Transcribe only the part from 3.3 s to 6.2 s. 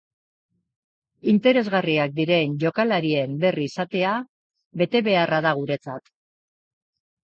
berri izatea betebeharra da guretzat.